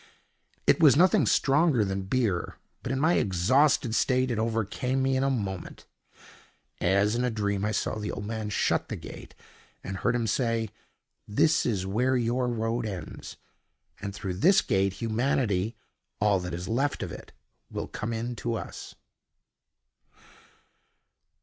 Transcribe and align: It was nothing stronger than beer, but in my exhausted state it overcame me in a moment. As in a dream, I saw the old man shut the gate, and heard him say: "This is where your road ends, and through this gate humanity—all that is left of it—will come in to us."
It 0.65 0.79
was 0.79 0.97
nothing 0.97 1.27
stronger 1.27 1.85
than 1.85 2.01
beer, 2.05 2.55
but 2.81 2.91
in 2.91 2.99
my 2.99 3.19
exhausted 3.19 3.93
state 3.93 4.31
it 4.31 4.39
overcame 4.39 5.03
me 5.03 5.15
in 5.15 5.23
a 5.23 5.29
moment. 5.29 5.85
As 6.79 7.13
in 7.13 7.23
a 7.23 7.29
dream, 7.29 7.63
I 7.63 7.71
saw 7.71 7.99
the 7.99 8.11
old 8.11 8.25
man 8.25 8.49
shut 8.49 8.89
the 8.89 8.95
gate, 8.95 9.35
and 9.83 9.97
heard 9.97 10.15
him 10.15 10.25
say: 10.25 10.69
"This 11.27 11.67
is 11.67 11.85
where 11.85 12.17
your 12.17 12.47
road 12.47 12.87
ends, 12.87 13.37
and 14.01 14.11
through 14.11 14.37
this 14.37 14.63
gate 14.63 14.93
humanity—all 14.93 16.39
that 16.39 16.55
is 16.55 16.67
left 16.67 17.03
of 17.03 17.11
it—will 17.11 17.87
come 17.87 18.11
in 18.11 18.35
to 18.37 18.55
us." 18.55 18.95